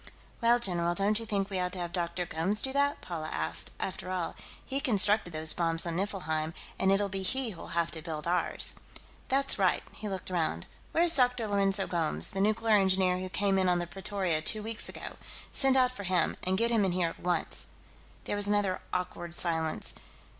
[0.41, 2.25] "Well, general, don't you think we ought to have Dr.
[2.25, 3.69] Gomes do that?" Paula asked.
[3.79, 4.35] "After all,
[4.65, 8.73] he constructed those bombs on Niflheim, and it'll be he who'll have to build ours."
[9.27, 10.65] "That's right." He looked around.
[10.91, 11.47] "Where's Dr.
[11.47, 15.17] Lourenço Gomes, the nuclear engineer who came in on the Pretoria, two weeks ago?
[15.51, 17.67] Send out for him, and get him in here at once."
[18.23, 19.93] There was another awkward silence.